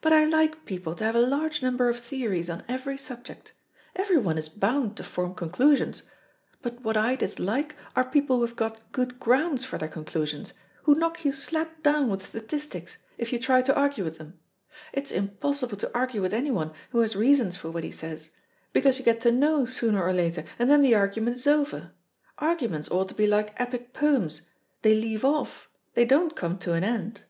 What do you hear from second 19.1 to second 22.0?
to know sooner or later, and then the argument is over.